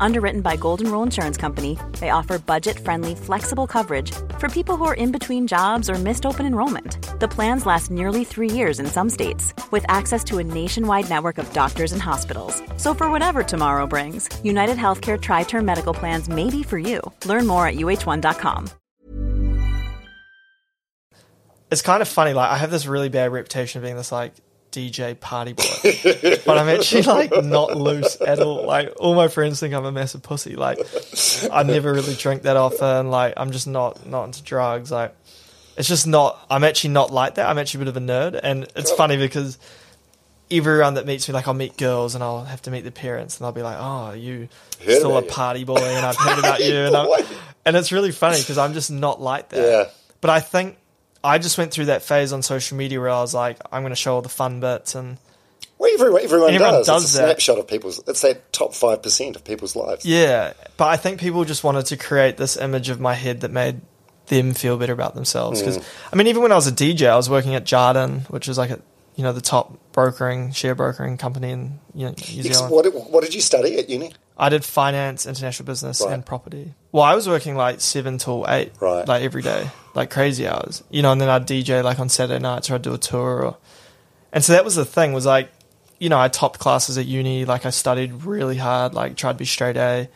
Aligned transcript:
Underwritten 0.00 0.40
by 0.40 0.56
Golden 0.56 0.90
Rule 0.90 1.02
Insurance 1.02 1.36
Company, 1.36 1.78
they 2.00 2.10
offer 2.10 2.38
budget 2.38 2.78
friendly, 2.78 3.14
flexible 3.14 3.66
coverage 3.66 4.12
for 4.38 4.48
people 4.48 4.76
who 4.76 4.84
are 4.84 4.94
in 4.94 5.12
between 5.12 5.46
jobs 5.46 5.90
or 5.90 5.94
missed 5.94 6.24
open 6.26 6.46
enrollment. 6.46 6.98
The 7.20 7.28
plans 7.28 7.66
last 7.66 7.90
nearly 7.90 8.24
three 8.24 8.50
years 8.50 8.80
in 8.80 8.86
some 8.86 9.10
states, 9.10 9.54
with 9.70 9.84
access 9.88 10.22
to 10.24 10.38
a 10.38 10.44
nationwide 10.44 11.08
network 11.08 11.38
of 11.38 11.52
doctors 11.52 11.92
and 11.92 12.02
hospitals. 12.02 12.62
So, 12.76 12.94
for 12.94 13.10
whatever 13.10 13.42
tomorrow 13.42 13.86
brings, 13.86 14.28
United 14.44 14.76
Healthcare 14.76 15.20
Tri 15.20 15.44
Term 15.44 15.64
Medical 15.64 15.94
Plans 15.94 16.28
may 16.28 16.50
be 16.50 16.62
for 16.62 16.78
you. 16.78 17.00
Learn 17.24 17.46
more 17.46 17.66
at 17.66 17.76
uh1.com. 17.76 18.70
It's 21.70 21.82
kind 21.82 22.00
of 22.00 22.08
funny. 22.08 22.32
Like 22.32 22.50
I 22.50 22.58
have 22.58 22.70
this 22.70 22.86
really 22.86 23.08
bad 23.08 23.32
reputation 23.32 23.80
of 23.80 23.84
being 23.84 23.96
this 23.96 24.12
like 24.12 24.34
DJ 24.76 25.18
party 25.18 25.54
boy, 25.54 26.38
but 26.44 26.58
I'm 26.58 26.68
actually 26.68 27.02
like 27.02 27.44
not 27.44 27.76
loose 27.76 28.20
at 28.20 28.40
all. 28.40 28.66
Like 28.66 28.92
all 28.98 29.14
my 29.14 29.28
friends 29.28 29.58
think 29.58 29.72
I'm 29.72 29.86
a 29.86 29.92
massive 29.92 30.22
pussy. 30.22 30.54
Like 30.54 30.78
I 31.50 31.62
never 31.62 31.92
really 31.92 32.14
drink 32.14 32.42
that 32.42 32.56
often. 32.56 33.10
Like 33.10 33.34
I'm 33.38 33.52
just 33.52 33.66
not 33.66 34.06
not 34.06 34.24
into 34.24 34.42
drugs. 34.42 34.92
Like 34.92 35.14
it's 35.76 35.88
just 35.88 36.06
not. 36.06 36.38
I'm 36.50 36.64
actually 36.64 36.90
not 36.90 37.12
like 37.12 37.36
that. 37.36 37.48
I'm 37.48 37.58
actually 37.58 37.82
a 37.82 37.84
bit 37.86 37.96
of 37.96 37.96
a 37.96 38.06
nerd, 38.06 38.40
and 38.42 38.66
it's 38.76 38.92
funny 38.92 39.16
because 39.16 39.58
everyone 40.50 40.94
that 40.94 41.06
meets 41.06 41.28
me, 41.28 41.34
like 41.34 41.48
I'll 41.48 41.54
meet 41.54 41.76
girls 41.76 42.14
and 42.14 42.22
I'll 42.22 42.44
have 42.44 42.62
to 42.62 42.70
meet 42.70 42.84
the 42.84 42.90
parents, 42.92 43.38
and 43.38 43.44
they'll 43.44 43.52
be 43.52 43.62
like, 43.62 43.78
"Oh, 43.78 44.12
you 44.12 44.48
Heard 44.84 44.96
still 44.98 45.16
a 45.16 45.22
you." 45.22 45.28
party 45.28 45.64
boy," 45.64 45.76
and 45.76 46.04
I've 46.04 46.16
heard 46.16 46.38
about 46.40 46.64
you, 46.64 46.74
and, 46.76 47.26
and 47.64 47.76
it's 47.76 47.92
really 47.92 48.12
funny 48.12 48.38
because 48.40 48.58
I'm 48.58 48.74
just 48.74 48.90
not 48.90 49.20
like 49.20 49.50
that. 49.50 49.70
Yeah. 49.70 49.90
But 50.20 50.30
I 50.30 50.40
think 50.40 50.76
I 51.26 51.38
just 51.38 51.58
went 51.58 51.72
through 51.72 51.86
that 51.86 52.02
phase 52.02 52.32
on 52.32 52.42
social 52.42 52.76
media 52.76 53.00
where 53.00 53.10
I 53.10 53.20
was 53.20 53.34
like, 53.34 53.58
I'm 53.72 53.82
going 53.82 53.90
to 53.90 53.96
show 53.96 54.14
all 54.14 54.22
the 54.22 54.28
fun 54.28 54.60
bits, 54.60 54.94
and 54.94 55.18
Well, 55.78 55.90
everyone, 55.92 56.22
everyone, 56.22 56.50
Everyone 56.54 56.72
does. 56.74 56.86
does 56.86 57.04
it's 57.04 57.14
a 57.14 57.18
that. 57.18 57.24
snapshot 57.26 57.58
of 57.58 57.66
people's. 57.68 58.00
It's 58.06 58.22
that 58.22 58.52
top 58.52 58.74
five 58.74 59.02
percent 59.02 59.36
of 59.36 59.44
people's 59.44 59.74
lives. 59.76 60.04
yeah. 60.04 60.52
But 60.76 60.88
I 60.88 60.96
think 60.96 61.20
people 61.20 61.44
just 61.44 61.64
wanted 61.64 61.86
to 61.86 61.96
create 61.96 62.36
this 62.36 62.56
image 62.56 62.88
of 62.88 63.00
my 63.00 63.14
head 63.14 63.40
that 63.40 63.50
made 63.50 63.80
them 64.28 64.54
feel 64.54 64.76
better 64.76 64.92
about 64.92 65.14
themselves. 65.14 65.60
Mm. 65.60 65.64
Because 65.66 65.86
I 66.12 66.16
mean, 66.16 66.26
even 66.28 66.42
when 66.42 66.52
I 66.52 66.56
was 66.56 66.66
a 66.66 66.72
DJ, 66.72 67.08
I 67.08 67.16
was 67.16 67.28
working 67.30 67.54
at 67.54 67.64
Jarden, 67.64 68.28
which 68.30 68.48
is 68.48 68.56
like 68.58 68.70
a 68.70 68.80
you 69.16 69.22
know 69.24 69.32
the 69.32 69.40
top 69.40 69.78
brokering 69.92 70.52
share 70.52 70.74
brokering 70.74 71.16
company 71.16 71.50
in 71.50 71.80
you 71.94 72.06
know, 72.06 72.10
New 72.12 72.42
Zealand. 72.42 72.70
What, 72.72 73.10
what 73.10 73.24
did 73.24 73.34
you 73.34 73.40
study 73.40 73.78
at 73.78 73.88
uni? 73.88 74.12
I 74.38 74.48
did 74.50 74.64
finance, 74.64 75.24
international 75.26 75.66
business, 75.66 76.02
Right. 76.02 76.12
and 76.12 76.24
property. 76.26 76.74
Well, 76.92 77.02
I 77.04 77.14
was 77.14 77.26
working 77.28 77.56
like 77.56 77.80
seven 77.80 78.18
till 78.18 78.44
eight, 78.48 78.72
Right. 78.80 79.06
like 79.08 79.22
every 79.22 79.42
day, 79.42 79.70
like 79.94 80.10
crazy 80.10 80.46
hours, 80.46 80.82
you 80.90 81.00
know. 81.02 81.12
And 81.12 81.20
then 81.20 81.28
I'd 81.30 81.46
DJ 81.46 81.82
like 81.82 81.98
on 81.98 82.08
Saturday 82.08 82.38
nights, 82.40 82.68
or 82.70 82.74
I'd 82.74 82.82
do 82.82 82.92
a 82.94 82.98
tour, 82.98 83.42
or 83.44 83.56
and 84.32 84.44
so 84.44 84.52
that 84.52 84.64
was 84.64 84.74
the 84.74 84.84
thing 84.84 85.12
was 85.14 85.24
like, 85.24 85.50
you 85.98 86.10
know, 86.10 86.18
I 86.20 86.28
topped 86.28 86.58
classes 86.58 86.98
at 86.98 87.06
uni, 87.06 87.44
like 87.46 87.64
I 87.64 87.70
studied 87.70 88.24
really 88.24 88.56
hard, 88.58 88.92
like 88.92 89.16
tried 89.16 89.32
to 89.32 89.38
be 89.38 89.46
straight 89.46 89.76
A, 89.78 90.08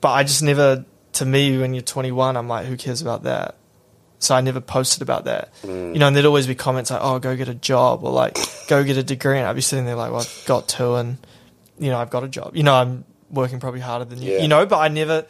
but 0.00 0.10
I 0.12 0.22
just 0.24 0.42
never. 0.42 0.84
To 1.14 1.24
me, 1.24 1.56
when 1.56 1.72
you're 1.72 1.82
21, 1.82 2.36
I'm 2.36 2.46
like, 2.46 2.66
who 2.66 2.76
cares 2.76 3.00
about 3.00 3.22
that? 3.22 3.54
So 4.18 4.34
I 4.34 4.42
never 4.42 4.60
posted 4.60 5.00
about 5.00 5.24
that, 5.24 5.48
Mm. 5.62 5.94
you 5.94 5.98
know. 5.98 6.06
And 6.08 6.14
there'd 6.16 6.26
always 6.26 6.46
be 6.46 6.54
comments 6.54 6.90
like, 6.90 7.00
"Oh, 7.02 7.18
go 7.18 7.34
get 7.36 7.48
a 7.48 7.54
job," 7.54 8.04
or 8.04 8.10
like, 8.12 8.36
"Go 8.68 8.84
get 8.84 8.98
a 8.98 9.02
degree," 9.02 9.38
and 9.38 9.46
I'd 9.46 9.54
be 9.56 9.62
sitting 9.62 9.86
there 9.86 9.94
like, 9.96 10.10
"Well, 10.10 10.20
I've 10.20 10.42
got 10.46 10.68
two, 10.68 10.94
and 10.96 11.16
you 11.78 11.90
know, 11.90 11.98
I've 11.98 12.10
got 12.10 12.24
a 12.24 12.28
job. 12.28 12.56
You 12.56 12.62
know, 12.62 12.74
I'm 12.74 13.04
working 13.30 13.60
probably 13.60 13.80
harder 13.80 14.04
than 14.04 14.22
you. 14.22 14.32
Yeah. 14.34 14.38
You 14.42 14.48
know, 14.48 14.66
but 14.66 14.78
I 14.78 14.88
never. 14.88 15.26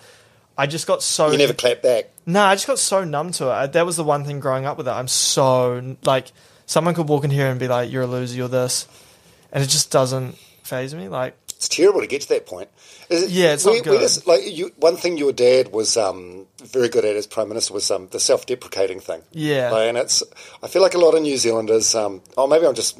I 0.58 0.66
just 0.66 0.86
got 0.86 1.02
so. 1.02 1.30
You 1.30 1.38
never 1.38 1.52
clapped 1.52 1.82
back. 1.82 2.10
No, 2.24 2.42
I 2.42 2.54
just 2.54 2.66
got 2.66 2.78
so 2.78 3.04
numb 3.04 3.30
to 3.32 3.46
it. 3.46 3.50
I, 3.52 3.66
that 3.66 3.84
was 3.86 3.96
the 3.96 4.04
one 4.04 4.24
thing 4.24 4.40
growing 4.40 4.64
up 4.64 4.78
with 4.78 4.88
it. 4.88 4.92
I'm 4.92 5.08
so 5.08 5.96
like 6.04 6.32
someone 6.64 6.94
could 6.94 7.08
walk 7.08 7.24
in 7.24 7.30
here 7.30 7.48
and 7.48 7.60
be 7.60 7.68
like, 7.68 7.90
"You're 7.92 8.02
a 8.04 8.06
loser. 8.06 8.36
You're 8.36 8.48
this," 8.48 8.86
and 9.52 9.62
it 9.62 9.66
just 9.68 9.90
doesn't 9.90 10.34
phase 10.62 10.94
me. 10.94 11.08
Like, 11.08 11.36
It's 11.50 11.68
terrible 11.68 12.00
to 12.00 12.06
get 12.06 12.22
to 12.22 12.28
that 12.30 12.46
point. 12.46 12.68
Is 13.08 13.22
it- 13.24 13.30
Yeah, 13.30 13.52
it's 13.52 13.64
we- 13.64 13.76
not 13.76 13.84
good. 13.84 14.00
just- 14.00 14.26
like 14.26 14.40
you, 14.44 14.72
one 14.78 14.96
thing 14.96 15.16
your 15.16 15.30
dad 15.32 15.70
was 15.72 15.96
um, 15.96 16.46
very 16.64 16.88
good 16.88 17.04
at 17.04 17.14
as 17.16 17.26
prime 17.26 17.48
minister 17.48 17.72
was 17.72 17.88
um, 17.90 18.08
the 18.10 18.18
self-deprecating 18.18 18.98
thing. 19.00 19.22
Yeah. 19.32 19.70
Like, 19.70 19.88
and 19.88 19.96
it's. 19.98 20.22
I 20.62 20.66
feel 20.68 20.82
like 20.82 20.94
a 20.94 20.98
lot 20.98 21.14
of 21.14 21.22
New 21.22 21.36
Zealanders. 21.36 21.94
Um, 21.94 22.22
oh, 22.36 22.46
maybe 22.48 22.66
I'm 22.66 22.74
just 22.74 22.98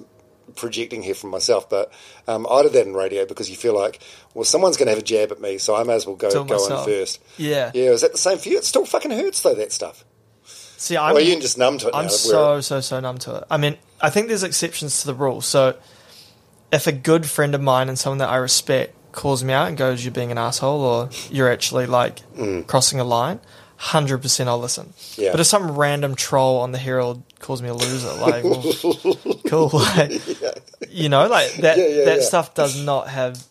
projecting 0.56 1.02
here 1.02 1.14
from 1.14 1.30
myself, 1.30 1.68
but 1.70 1.92
um, 2.26 2.46
I 2.50 2.62
did 2.62 2.72
that 2.72 2.86
in 2.86 2.94
radio 2.94 3.24
because 3.26 3.48
you 3.48 3.56
feel 3.56 3.74
like, 3.74 4.00
well, 4.34 4.44
someone's 4.44 4.76
going 4.76 4.86
to 4.86 4.92
have 4.92 4.98
a 4.98 5.04
jab 5.04 5.30
at 5.30 5.40
me, 5.40 5.58
so 5.58 5.76
I 5.76 5.84
may 5.84 5.94
as 5.94 6.06
well 6.06 6.16
go 6.16 6.44
go 6.44 6.56
it 6.56 6.70
in 6.70 6.84
first. 6.84 7.22
Yeah. 7.36 7.70
Yeah. 7.74 7.90
Is 7.90 8.00
that 8.00 8.12
the 8.12 8.18
same 8.18 8.38
for 8.38 8.48
you? 8.48 8.58
It 8.58 8.64
still 8.64 8.86
fucking 8.86 9.10
hurts 9.10 9.40
though. 9.42 9.54
That 9.54 9.72
stuff. 9.72 10.04
see, 10.44 10.96
I'm 10.96 11.14
well, 11.14 11.22
you 11.22 11.38
just 11.40 11.58
numb 11.58 11.78
to 11.78 11.88
it. 11.88 11.94
I'm 11.94 12.04
now, 12.04 12.10
so 12.10 12.60
so 12.60 12.80
so 12.80 13.00
numb 13.00 13.18
to 13.18 13.36
it. 13.36 13.44
I 13.50 13.56
mean, 13.56 13.76
I 14.00 14.10
think 14.10 14.28
there's 14.28 14.42
exceptions 14.42 15.00
to 15.02 15.06
the 15.06 15.14
rule. 15.14 15.40
So, 15.40 15.76
if 16.72 16.86
a 16.86 16.92
good 16.92 17.26
friend 17.26 17.54
of 17.54 17.60
mine 17.60 17.88
and 17.88 17.98
someone 17.98 18.18
that 18.18 18.28
I 18.28 18.36
respect 18.36 18.94
calls 19.12 19.42
me 19.42 19.52
out 19.52 19.68
and 19.68 19.76
goes, 19.76 20.04
"You're 20.04 20.12
being 20.12 20.30
an 20.30 20.38
asshole," 20.38 20.80
or 20.80 21.10
"You're 21.30 21.50
actually 21.50 21.86
like 21.86 22.20
crossing 22.66 23.00
a 23.00 23.04
line," 23.04 23.40
hundred 23.76 24.18
percent 24.18 24.48
I'll 24.48 24.58
listen. 24.58 24.92
Yeah. 25.16 25.30
But 25.32 25.40
if 25.40 25.46
some 25.46 25.76
random 25.76 26.14
troll 26.14 26.58
on 26.60 26.72
the 26.72 26.78
Herald 26.78 27.22
calls 27.40 27.62
me 27.62 27.68
a 27.68 27.74
loser, 27.74 28.12
like, 28.14 28.42
well, 28.44 28.62
cool, 29.46 29.68
like, 29.72 30.12
you 30.90 31.08
know, 31.08 31.26
like 31.28 31.52
that 31.56 31.78
Yeah, 31.78 31.86
yeah, 31.86 32.04
that 32.06 32.16
yeah. 32.18 32.22
stuff 32.22 32.54
does 32.54 32.82
not 32.82 33.08
have 33.08 33.42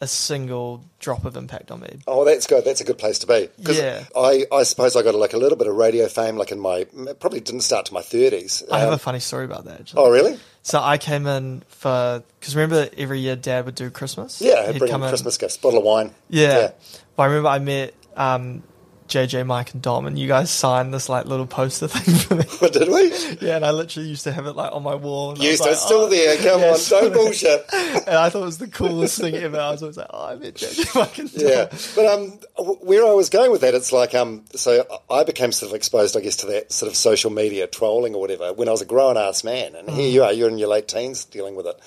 a 0.00 0.06
single 0.06 0.84
drop 1.00 1.24
of 1.24 1.36
impact 1.36 1.72
on 1.72 1.80
me. 1.80 1.98
Oh, 2.06 2.24
that's 2.24 2.46
good. 2.46 2.64
That's 2.64 2.80
a 2.80 2.84
good 2.84 2.98
place 2.98 3.18
to 3.20 3.26
be. 3.26 3.48
Yeah. 3.58 4.04
I, 4.16 4.44
I 4.52 4.62
suppose 4.62 4.94
I 4.94 5.02
got 5.02 5.14
like 5.16 5.32
a 5.32 5.36
little 5.38 5.58
bit 5.58 5.66
of 5.66 5.74
radio 5.74 6.06
fame, 6.06 6.36
like 6.36 6.52
in 6.52 6.60
my 6.60 6.84
probably 7.18 7.40
didn't 7.40 7.62
start 7.62 7.86
to 7.86 7.94
my 7.94 8.02
thirties. 8.02 8.62
I 8.70 8.78
have 8.80 8.92
a 8.92 8.98
funny 8.98 9.18
story 9.20 9.44
about 9.44 9.64
that. 9.64 9.80
Actually. 9.80 10.02
oh, 10.02 10.10
really? 10.10 10.38
So 10.62 10.80
I 10.80 10.98
came 10.98 11.26
in 11.26 11.62
for 11.68 12.22
because 12.38 12.54
remember 12.54 12.88
every 12.96 13.20
year 13.20 13.34
Dad 13.36 13.64
would 13.66 13.74
do 13.74 13.90
Christmas. 13.90 14.40
Yeah, 14.40 14.70
He'd 14.70 14.78
bring 14.78 14.88
in 14.88 14.92
come 14.92 15.02
in- 15.02 15.08
Christmas 15.08 15.36
gifts, 15.36 15.56
bottle 15.56 15.80
of 15.80 15.84
wine. 15.84 16.12
Yeah. 16.28 16.70
But 17.16 17.22
I 17.22 17.26
remember 17.26 17.48
I 17.48 17.58
met 17.58 17.94
um, 18.16 18.62
JJ, 19.08 19.46
Mike, 19.46 19.72
and 19.72 19.82
Dom, 19.82 20.06
and 20.06 20.18
you 20.18 20.28
guys 20.28 20.50
signed 20.50 20.92
this 20.92 21.08
like 21.08 21.26
little 21.26 21.46
poster 21.46 21.88
thing 21.88 22.14
for 22.14 22.34
me. 22.36 22.44
But 22.60 22.72
did 22.72 22.88
we? 22.88 23.12
yeah, 23.46 23.56
and 23.56 23.64
I 23.64 23.70
literally 23.70 24.08
used 24.08 24.24
to 24.24 24.32
have 24.32 24.46
it 24.46 24.52
like 24.52 24.72
on 24.72 24.82
my 24.82 24.94
wall. 24.94 25.30
And 25.30 25.38
You 25.42 25.50
was 25.50 25.58
so 25.58 25.64
like, 25.64 25.72
it's 25.72 25.82
still 25.82 26.00
oh. 26.02 26.08
there. 26.08 26.36
Come 26.36 26.60
Yeah, 26.60 26.72
on, 26.72 26.78
don't 26.88 27.12
bullshit. 27.14 27.64
And 27.72 28.16
I 28.16 28.30
thought 28.30 28.42
it 28.42 28.44
was 28.44 28.58
the 28.58 28.68
coolest 28.68 29.20
thing 29.20 29.34
ever. 29.34 29.58
I 29.58 29.70
was 29.70 29.82
always 29.82 29.96
like, 29.96 30.06
oh, 30.10 30.26
I 30.28 30.34
met 30.36 30.54
JJ, 30.54 30.94
Mike, 30.94 31.18
and 31.18 31.32
Dom. 31.32 31.48
Yeah, 31.48 31.66
but 31.96 32.06
um, 32.06 32.38
where 32.80 33.04
I 33.06 33.12
was 33.12 33.28
going 33.30 33.50
with 33.50 33.60
that, 33.62 33.74
it's 33.74 33.92
like 33.92 34.14
um, 34.14 34.44
so 34.54 34.84
I 35.10 35.24
became 35.24 35.52
sort 35.52 35.70
of 35.72 35.76
exposed, 35.76 36.16
I 36.16 36.20
guess, 36.20 36.36
to 36.36 36.46
that 36.46 36.72
sort 36.72 36.90
of 36.90 36.96
social 36.96 37.30
media 37.30 37.66
trolling 37.66 38.14
or 38.14 38.20
whatever 38.20 38.52
when 38.52 38.68
I 38.68 38.72
was 38.72 38.82
a 38.82 38.86
grown 38.86 39.16
ass 39.16 39.44
man, 39.44 39.74
and 39.74 39.88
Mm. 39.88 39.94
here 39.94 40.10
you 40.10 40.22
are, 40.24 40.32
you're 40.32 40.48
in 40.48 40.58
your 40.58 40.68
late 40.68 40.88
teens 40.88 41.24
dealing 41.24 41.54
with 41.56 41.66
it. 41.66 41.78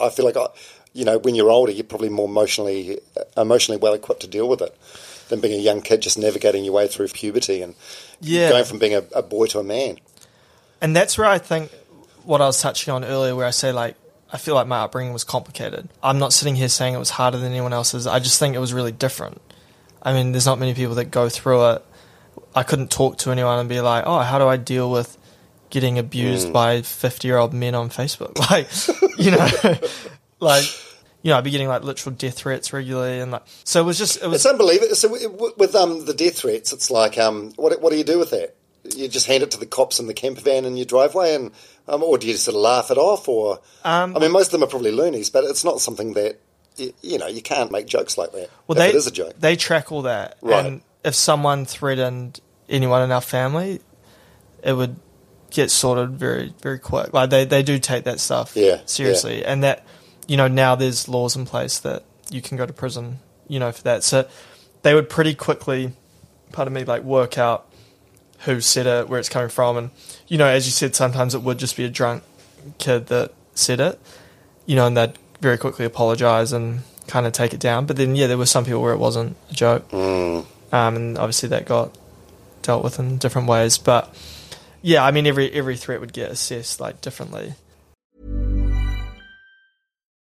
I 0.00 0.08
feel 0.08 0.24
like 0.24 0.36
I, 0.36 0.46
you 0.94 1.04
know, 1.04 1.18
when 1.18 1.34
you're 1.34 1.50
older, 1.50 1.72
you're 1.72 1.84
probably 1.84 2.08
more 2.08 2.26
emotionally 2.26 2.98
emotionally 3.36 3.78
well 3.78 3.92
equipped 3.94 4.22
to 4.22 4.26
deal 4.28 4.48
with 4.48 4.62
it 4.62 4.74
than 5.30 5.40
being 5.40 5.54
a 5.54 5.62
young 5.62 5.80
kid 5.80 6.02
just 6.02 6.18
navigating 6.18 6.64
your 6.64 6.74
way 6.74 6.86
through 6.86 7.08
puberty 7.08 7.62
and 7.62 7.74
Yeah. 8.20 8.50
going 8.50 8.64
from 8.64 8.78
being 8.78 8.94
a, 8.94 9.04
a 9.14 9.22
boy 9.22 9.46
to 9.46 9.58
a 9.58 9.64
man. 9.64 9.98
And 10.80 10.94
that's 10.94 11.16
where 11.16 11.26
I 11.26 11.38
think 11.38 11.70
what 12.24 12.40
I 12.40 12.46
was 12.46 12.60
touching 12.60 12.92
on 12.92 13.04
earlier, 13.04 13.34
where 13.34 13.46
I 13.46 13.50
say 13.50 13.72
like 13.72 13.96
I 14.32 14.38
feel 14.38 14.54
like 14.54 14.66
my 14.66 14.80
upbringing 14.80 15.12
was 15.12 15.24
complicated. 15.24 15.88
I'm 16.02 16.18
not 16.18 16.32
sitting 16.32 16.54
here 16.54 16.68
saying 16.68 16.94
it 16.94 16.98
was 16.98 17.10
harder 17.10 17.38
than 17.38 17.50
anyone 17.50 17.72
else's. 17.72 18.06
I 18.06 18.20
just 18.20 18.38
think 18.38 18.54
it 18.54 18.60
was 18.60 18.72
really 18.72 18.92
different. 18.92 19.40
I 20.02 20.12
mean, 20.12 20.32
there's 20.32 20.46
not 20.46 20.58
many 20.58 20.72
people 20.74 20.94
that 20.96 21.06
go 21.06 21.28
through 21.28 21.70
it. 21.70 21.84
I 22.54 22.62
couldn't 22.62 22.90
talk 22.90 23.18
to 23.18 23.30
anyone 23.30 23.58
and 23.58 23.68
be 23.68 23.80
like, 23.80 24.04
"Oh, 24.06 24.20
how 24.20 24.38
do 24.38 24.46
I 24.46 24.56
deal 24.56 24.90
with 24.90 25.18
getting 25.68 25.98
abused 25.98 26.48
hmm. 26.48 26.52
by 26.52 26.82
50 26.82 27.26
year 27.26 27.38
old 27.38 27.52
men 27.52 27.74
on 27.74 27.90
Facebook?" 27.90 28.38
Like, 28.50 28.68
you 29.18 29.32
know, 29.32 29.78
like 30.40 30.64
you 31.22 31.30
know, 31.30 31.36
I'd 31.38 31.44
be 31.44 31.50
getting 31.50 31.68
like 31.68 31.82
literal 31.84 32.14
death 32.14 32.34
threats 32.34 32.72
regularly, 32.72 33.20
and 33.20 33.30
like, 33.32 33.42
so 33.64 33.80
it 33.80 33.84
was 33.84 33.98
just 33.98 34.22
it 34.22 34.26
was 34.26 34.36
It's 34.36 34.46
unbelievable. 34.46 34.94
So 34.94 35.08
with 35.56 35.74
um, 35.74 36.04
the 36.04 36.14
death 36.14 36.38
threats, 36.38 36.72
it's 36.72 36.90
like 36.90 37.18
um, 37.18 37.52
what 37.56 37.80
what 37.80 37.90
do 37.92 37.98
you 37.98 38.04
do 38.04 38.18
with 38.18 38.30
that? 38.30 38.54
You 38.96 39.08
just 39.08 39.26
hand 39.26 39.42
it 39.42 39.50
to 39.50 39.58
the 39.58 39.66
cops 39.66 40.00
in 40.00 40.06
the 40.06 40.14
camper 40.14 40.40
van 40.40 40.64
in 40.64 40.76
your 40.76 40.86
driveway, 40.86 41.34
and 41.34 41.50
um, 41.86 42.02
or 42.02 42.16
do 42.16 42.26
you 42.26 42.32
just 42.32 42.44
sort 42.44 42.54
of 42.54 42.62
laugh 42.62 42.90
it 42.90 42.96
off? 42.98 43.28
Or 43.28 43.60
Um, 43.84 44.16
I 44.16 44.20
mean, 44.20 44.32
most 44.32 44.46
of 44.46 44.52
them 44.52 44.62
are 44.62 44.70
probably 44.70 44.92
loonies, 44.92 45.28
but 45.28 45.44
it's 45.44 45.64
not 45.64 45.80
something 45.80 46.14
that 46.14 46.40
you, 46.76 46.94
you 47.02 47.18
know 47.18 47.26
you 47.26 47.42
can't 47.42 47.70
make 47.70 47.86
jokes 47.86 48.16
like 48.16 48.32
that. 48.32 48.48
Well, 48.66 48.76
they 48.76 48.88
it 48.88 48.94
is 48.94 49.06
a 49.06 49.10
joke. 49.10 49.34
they 49.38 49.56
track 49.56 49.92
all 49.92 50.02
that, 50.02 50.38
Right. 50.40 50.64
and 50.64 50.80
if 51.04 51.14
someone 51.14 51.66
threatened 51.66 52.40
anyone 52.70 53.02
in 53.02 53.12
our 53.12 53.20
family, 53.20 53.80
it 54.62 54.72
would 54.72 54.96
get 55.50 55.70
sorted 55.70 56.10
very 56.12 56.54
very 56.62 56.78
quick. 56.78 57.12
Like 57.12 57.28
they 57.28 57.44
they 57.44 57.62
do 57.62 57.78
take 57.78 58.04
that 58.04 58.20
stuff 58.20 58.52
Yeah, 58.56 58.80
seriously, 58.86 59.44
and 59.44 59.62
that 59.64 59.84
you 60.30 60.36
know 60.36 60.46
now 60.46 60.76
there's 60.76 61.08
laws 61.08 61.34
in 61.34 61.44
place 61.44 61.80
that 61.80 62.04
you 62.30 62.40
can 62.40 62.56
go 62.56 62.64
to 62.64 62.72
prison, 62.72 63.18
you 63.48 63.58
know, 63.58 63.72
for 63.72 63.82
that. 63.82 64.04
So 64.04 64.28
they 64.82 64.94
would 64.94 65.08
pretty 65.10 65.34
quickly, 65.34 65.92
pardon 66.52 66.72
me, 66.72 66.84
like 66.84 67.02
work 67.02 67.36
out 67.36 67.66
who 68.44 68.60
said 68.60 68.86
it, 68.86 69.08
where 69.08 69.18
it's 69.18 69.28
coming 69.28 69.48
from, 69.48 69.76
and 69.76 69.90
you 70.28 70.38
know, 70.38 70.46
as 70.46 70.66
you 70.66 70.72
said, 70.72 70.94
sometimes 70.94 71.34
it 71.34 71.42
would 71.42 71.58
just 71.58 71.76
be 71.76 71.84
a 71.84 71.88
drunk 71.88 72.22
kid 72.78 73.08
that 73.08 73.32
said 73.54 73.80
it, 73.80 73.98
you 74.66 74.76
know, 74.76 74.86
and 74.86 74.96
they'd 74.96 75.14
very 75.40 75.58
quickly 75.58 75.84
apologize 75.84 76.52
and 76.52 76.82
kind 77.08 77.26
of 77.26 77.32
take 77.32 77.52
it 77.52 77.58
down. 77.60 77.86
But 77.86 77.96
then, 77.96 78.14
yeah, 78.14 78.28
there 78.28 78.38
were 78.38 78.46
some 78.46 78.64
people 78.64 78.80
where 78.82 78.92
it 78.94 78.98
wasn't 78.98 79.36
a 79.50 79.54
joke, 79.54 79.90
Mm. 79.90 80.46
um, 80.72 80.96
and 80.96 81.18
obviously 81.18 81.48
that 81.48 81.66
got 81.66 81.92
dealt 82.62 82.84
with 82.84 83.00
in 83.00 83.18
different 83.18 83.48
ways. 83.48 83.78
But 83.78 84.14
yeah, 84.80 85.04
I 85.04 85.10
mean, 85.10 85.26
every 85.26 85.50
every 85.52 85.76
threat 85.76 86.00
would 86.00 86.12
get 86.12 86.30
assessed 86.30 86.78
like 86.80 87.00
differently. 87.00 87.54